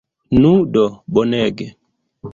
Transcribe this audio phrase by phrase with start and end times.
[0.39, 1.71] Nu do, bonege!